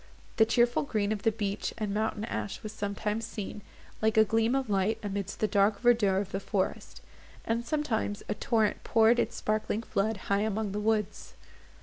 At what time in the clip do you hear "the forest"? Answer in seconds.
6.31-7.01